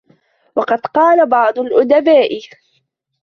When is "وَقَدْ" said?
0.55-0.79